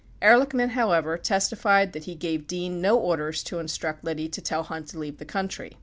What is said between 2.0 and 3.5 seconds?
he gave Dean no orders